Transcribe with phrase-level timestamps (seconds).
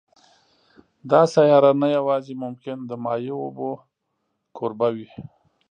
[1.11, 3.71] دا سیاره نه یوازې ممکن د مایع اوبو
[4.57, 5.09] کوربه وي